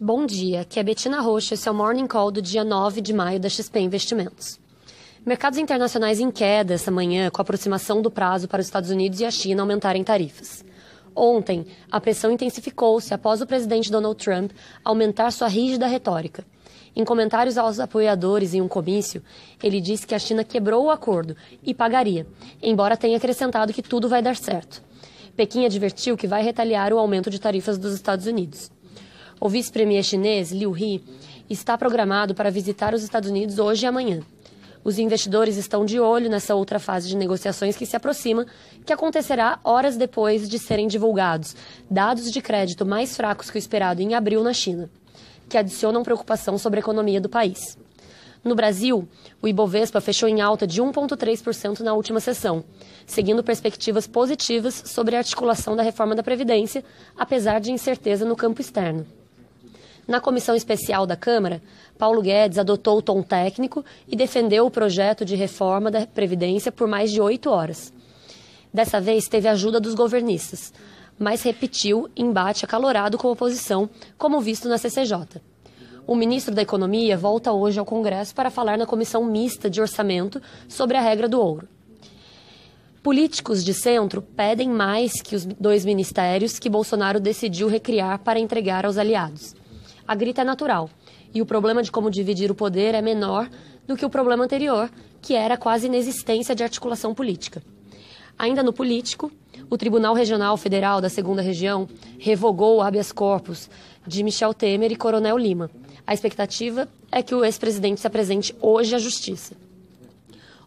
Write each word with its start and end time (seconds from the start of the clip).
Bom 0.00 0.26
dia, 0.26 0.62
aqui 0.62 0.80
é 0.80 0.82
Betina 0.82 1.20
Rocha, 1.20 1.54
esse 1.54 1.68
é 1.68 1.70
o 1.70 1.74
Morning 1.74 2.08
Call 2.08 2.32
do 2.32 2.42
dia 2.42 2.64
9 2.64 3.00
de 3.00 3.12
maio 3.12 3.38
da 3.38 3.48
XP 3.48 3.78
Investimentos. 3.78 4.58
Mercados 5.24 5.58
internacionais 5.58 6.18
em 6.18 6.28
queda 6.28 6.74
essa 6.74 6.90
manhã 6.90 7.30
com 7.30 7.40
a 7.40 7.42
aproximação 7.42 8.02
do 8.02 8.10
prazo 8.10 8.48
para 8.48 8.60
os 8.60 8.66
Estados 8.66 8.90
Unidos 8.90 9.20
e 9.20 9.24
a 9.24 9.30
China 9.30 9.62
aumentarem 9.62 10.02
tarifas. 10.02 10.64
Ontem, 11.14 11.66
a 11.88 12.00
pressão 12.00 12.32
intensificou-se 12.32 13.14
após 13.14 13.40
o 13.40 13.46
presidente 13.46 13.92
Donald 13.92 14.16
Trump 14.16 14.50
aumentar 14.82 15.30
sua 15.30 15.46
rígida 15.46 15.86
retórica. 15.86 16.44
Em 16.96 17.04
comentários 17.04 17.56
aos 17.56 17.78
apoiadores 17.78 18.54
em 18.54 18.60
um 18.60 18.68
comício, 18.68 19.22
ele 19.62 19.80
disse 19.80 20.06
que 20.06 20.16
a 20.16 20.18
China 20.18 20.42
quebrou 20.42 20.86
o 20.86 20.90
acordo 20.90 21.36
e 21.62 21.72
pagaria, 21.72 22.26
embora 22.60 22.96
tenha 22.96 23.18
acrescentado 23.18 23.72
que 23.72 23.82
tudo 23.82 24.08
vai 24.08 24.20
dar 24.20 24.34
certo. 24.34 24.82
Pequim 25.36 25.64
advertiu 25.64 26.16
que 26.16 26.26
vai 26.26 26.42
retaliar 26.42 26.92
o 26.92 26.98
aumento 26.98 27.30
de 27.30 27.38
tarifas 27.38 27.78
dos 27.78 27.94
Estados 27.94 28.26
Unidos. 28.26 28.70
O 29.44 29.48
vice-premier 29.48 30.04
chinês, 30.04 30.52
Liu 30.52 30.72
He, 30.76 31.00
está 31.50 31.76
programado 31.76 32.32
para 32.32 32.48
visitar 32.48 32.94
os 32.94 33.02
Estados 33.02 33.28
Unidos 33.28 33.58
hoje 33.58 33.84
e 33.84 33.88
amanhã. 33.88 34.20
Os 34.84 35.00
investidores 35.00 35.56
estão 35.56 35.84
de 35.84 35.98
olho 35.98 36.30
nessa 36.30 36.54
outra 36.54 36.78
fase 36.78 37.08
de 37.08 37.16
negociações 37.16 37.76
que 37.76 37.84
se 37.84 37.96
aproxima, 37.96 38.46
que 38.86 38.92
acontecerá 38.92 39.58
horas 39.64 39.96
depois 39.96 40.48
de 40.48 40.60
serem 40.60 40.86
divulgados 40.86 41.56
dados 41.90 42.30
de 42.30 42.40
crédito 42.40 42.86
mais 42.86 43.16
fracos 43.16 43.50
que 43.50 43.56
o 43.56 43.58
esperado 43.58 44.00
em 44.00 44.14
abril 44.14 44.44
na 44.44 44.52
China, 44.52 44.88
que 45.48 45.58
adicionam 45.58 46.04
preocupação 46.04 46.56
sobre 46.56 46.78
a 46.78 46.82
economia 46.82 47.20
do 47.20 47.28
país. 47.28 47.76
No 48.44 48.54
Brasil, 48.54 49.08
o 49.42 49.48
Ibovespa 49.48 50.00
fechou 50.00 50.28
em 50.28 50.40
alta 50.40 50.68
de 50.68 50.80
1,3% 50.80 51.80
na 51.80 51.94
última 51.94 52.20
sessão, 52.20 52.62
seguindo 53.04 53.42
perspectivas 53.42 54.06
positivas 54.06 54.84
sobre 54.86 55.16
a 55.16 55.18
articulação 55.18 55.74
da 55.74 55.82
reforma 55.82 56.14
da 56.14 56.22
Previdência, 56.22 56.84
apesar 57.18 57.58
de 57.58 57.72
incerteza 57.72 58.24
no 58.24 58.36
campo 58.36 58.60
externo. 58.60 59.04
Na 60.06 60.20
comissão 60.20 60.54
especial 60.56 61.06
da 61.06 61.16
Câmara, 61.16 61.62
Paulo 61.96 62.20
Guedes 62.20 62.58
adotou 62.58 62.98
o 62.98 63.02
tom 63.02 63.22
técnico 63.22 63.84
e 64.08 64.16
defendeu 64.16 64.66
o 64.66 64.70
projeto 64.70 65.24
de 65.24 65.36
reforma 65.36 65.90
da 65.90 66.06
Previdência 66.06 66.72
por 66.72 66.88
mais 66.88 67.12
de 67.12 67.20
oito 67.20 67.50
horas. 67.50 67.92
Dessa 68.74 69.00
vez 69.00 69.28
teve 69.28 69.46
ajuda 69.46 69.78
dos 69.78 69.94
governistas, 69.94 70.72
mas 71.18 71.42
repetiu 71.42 72.10
embate 72.16 72.64
acalorado 72.64 73.16
com 73.16 73.28
a 73.28 73.32
oposição, 73.32 73.88
como 74.18 74.40
visto 74.40 74.68
na 74.68 74.76
CCJ. 74.76 75.40
O 76.04 76.16
ministro 76.16 76.52
da 76.52 76.62
Economia 76.62 77.16
volta 77.16 77.52
hoje 77.52 77.78
ao 77.78 77.86
Congresso 77.86 78.34
para 78.34 78.50
falar 78.50 78.76
na 78.76 78.86
comissão 78.86 79.24
mista 79.24 79.70
de 79.70 79.80
orçamento 79.80 80.42
sobre 80.68 80.96
a 80.96 81.00
regra 81.00 81.28
do 81.28 81.40
ouro. 81.40 81.68
Políticos 83.04 83.64
de 83.64 83.72
centro 83.72 84.20
pedem 84.20 84.68
mais 84.68 85.20
que 85.22 85.36
os 85.36 85.44
dois 85.44 85.84
ministérios 85.84 86.58
que 86.58 86.68
Bolsonaro 86.68 87.20
decidiu 87.20 87.68
recriar 87.68 88.18
para 88.20 88.40
entregar 88.40 88.84
aos 88.84 88.96
aliados. 88.96 89.54
A 90.12 90.14
grita 90.14 90.42
é 90.42 90.44
natural, 90.44 90.90
e 91.32 91.40
o 91.40 91.46
problema 91.46 91.82
de 91.82 91.90
como 91.90 92.10
dividir 92.10 92.50
o 92.50 92.54
poder 92.54 92.94
é 92.94 93.00
menor 93.00 93.48
do 93.86 93.96
que 93.96 94.04
o 94.04 94.10
problema 94.10 94.44
anterior, 94.44 94.90
que 95.22 95.34
era 95.34 95.56
quase 95.56 95.86
inexistência 95.86 96.54
de 96.54 96.62
articulação 96.62 97.14
política. 97.14 97.62
Ainda 98.38 98.62
no 98.62 98.74
político, 98.74 99.32
o 99.70 99.78
Tribunal 99.78 100.12
Regional 100.12 100.54
Federal 100.58 101.00
da 101.00 101.08
Segunda 101.08 101.40
Região 101.40 101.88
revogou 102.18 102.76
o 102.76 102.82
habeas 102.82 103.10
corpus 103.10 103.70
de 104.06 104.22
Michel 104.22 104.52
Temer 104.52 104.92
e 104.92 104.96
Coronel 104.96 105.38
Lima. 105.38 105.70
A 106.06 106.12
expectativa 106.12 106.86
é 107.10 107.22
que 107.22 107.34
o 107.34 107.42
ex-presidente 107.42 108.02
se 108.02 108.06
apresente 108.06 108.54
hoje 108.60 108.94
à 108.94 108.98
Justiça. 108.98 109.56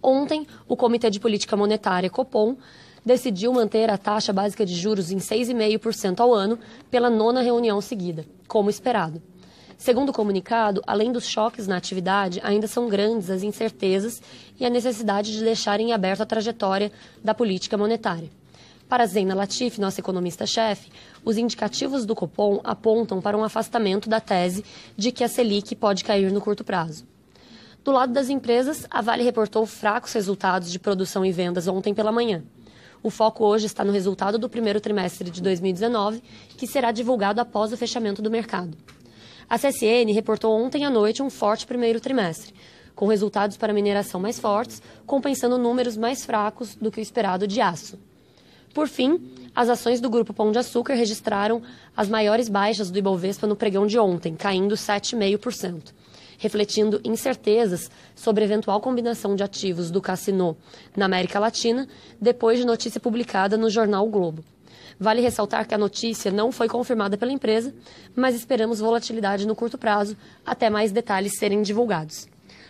Ontem, 0.00 0.46
o 0.68 0.76
Comitê 0.76 1.10
de 1.10 1.18
Política 1.18 1.56
Monetária, 1.56 2.08
Copom, 2.08 2.56
decidiu 3.04 3.52
manter 3.52 3.90
a 3.90 3.98
taxa 3.98 4.32
básica 4.32 4.64
de 4.64 4.76
juros 4.76 5.10
em 5.10 5.18
6,5% 5.18 6.20
ao 6.20 6.32
ano 6.32 6.60
pela 6.88 7.10
nona 7.10 7.42
reunião 7.42 7.80
seguida, 7.80 8.24
como 8.46 8.70
esperado. 8.70 9.20
Segundo 9.82 10.10
o 10.10 10.12
comunicado, 10.12 10.80
além 10.86 11.10
dos 11.10 11.26
choques 11.26 11.66
na 11.66 11.76
atividade, 11.76 12.40
ainda 12.44 12.68
são 12.68 12.88
grandes 12.88 13.28
as 13.28 13.42
incertezas 13.42 14.22
e 14.56 14.64
a 14.64 14.70
necessidade 14.70 15.32
de 15.32 15.42
deixar 15.42 15.80
em 15.80 15.92
aberto 15.92 16.20
a 16.20 16.24
trajetória 16.24 16.92
da 17.20 17.34
política 17.34 17.76
monetária. 17.76 18.30
Para 18.88 19.06
Zena 19.06 19.34
Latif, 19.34 19.80
nossa 19.80 19.98
economista-chefe, 19.98 20.88
os 21.24 21.36
indicativos 21.36 22.06
do 22.06 22.14
Copom 22.14 22.60
apontam 22.62 23.20
para 23.20 23.36
um 23.36 23.42
afastamento 23.42 24.08
da 24.08 24.20
tese 24.20 24.64
de 24.96 25.10
que 25.10 25.24
a 25.24 25.28
Selic 25.28 25.74
pode 25.74 26.04
cair 26.04 26.30
no 26.30 26.40
curto 26.40 26.62
prazo. 26.62 27.04
Do 27.82 27.90
lado 27.90 28.12
das 28.12 28.28
empresas, 28.28 28.86
a 28.88 29.02
Vale 29.02 29.24
reportou 29.24 29.66
fracos 29.66 30.12
resultados 30.12 30.70
de 30.70 30.78
produção 30.78 31.26
e 31.26 31.32
vendas 31.32 31.66
ontem 31.66 31.92
pela 31.92 32.12
manhã. 32.12 32.44
O 33.02 33.10
foco 33.10 33.44
hoje 33.44 33.66
está 33.66 33.82
no 33.82 33.90
resultado 33.90 34.38
do 34.38 34.48
primeiro 34.48 34.80
trimestre 34.80 35.28
de 35.28 35.42
2019, 35.42 36.22
que 36.56 36.68
será 36.68 36.92
divulgado 36.92 37.40
após 37.40 37.72
o 37.72 37.76
fechamento 37.76 38.22
do 38.22 38.30
mercado. 38.30 38.78
A 39.52 39.58
CSN 39.58 40.10
reportou 40.14 40.58
ontem 40.58 40.86
à 40.86 40.88
noite 40.88 41.22
um 41.22 41.28
forte 41.28 41.66
primeiro 41.66 42.00
trimestre, 42.00 42.54
com 42.94 43.06
resultados 43.06 43.54
para 43.54 43.74
mineração 43.74 44.18
mais 44.18 44.40
fortes, 44.40 44.80
compensando 45.04 45.58
números 45.58 45.94
mais 45.94 46.24
fracos 46.24 46.74
do 46.74 46.90
que 46.90 46.98
o 46.98 47.02
esperado 47.02 47.46
de 47.46 47.60
aço. 47.60 47.98
Por 48.72 48.88
fim, 48.88 49.20
as 49.54 49.68
ações 49.68 50.00
do 50.00 50.08
Grupo 50.08 50.32
Pão 50.32 50.50
de 50.50 50.58
Açúcar 50.58 50.94
registraram 50.94 51.60
as 51.94 52.08
maiores 52.08 52.48
baixas 52.48 52.90
do 52.90 52.98
Ibovespa 52.98 53.46
no 53.46 53.54
pregão 53.54 53.86
de 53.86 53.98
ontem, 53.98 54.34
caindo 54.34 54.74
7,5% 54.74 55.92
refletindo 56.38 57.00
incertezas 57.04 57.88
sobre 58.16 58.42
eventual 58.42 58.80
combinação 58.80 59.36
de 59.36 59.44
ativos 59.44 59.92
do 59.92 60.00
Cassino 60.00 60.56
na 60.96 61.04
América 61.04 61.38
Latina, 61.38 61.86
depois 62.20 62.58
de 62.58 62.66
notícia 62.66 62.98
publicada 62.98 63.56
no 63.56 63.70
jornal 63.70 64.08
o 64.08 64.10
Globo. 64.10 64.42
Vale 65.02 65.20
ressaltar 65.20 65.66
que 65.66 65.74
a 65.74 65.78
notícia 65.78 66.30
não 66.30 66.52
foi 66.52 66.68
confirmada 66.68 67.18
pela 67.18 67.32
empresa, 67.32 67.74
mas 68.14 68.36
esperamos 68.36 68.78
volatilidade 68.78 69.48
no 69.48 69.56
curto 69.56 69.76
prazo 69.76 70.16
até 70.46 70.70
mais 70.70 70.92
detalhes 70.92 71.36
serem 71.36 71.60
divulgados. 71.60 72.28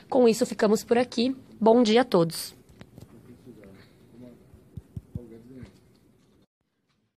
Com 0.09 0.27
isso, 0.27 0.47
ficamos 0.47 0.83
por 0.83 0.97
aqui. 0.97 1.37
Bom 1.61 1.83
dia 1.83 2.01
a 2.01 2.05
todos. 2.05 2.55